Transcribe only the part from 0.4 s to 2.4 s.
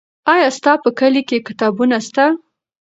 ستا په کلي کې کتابتون سته؟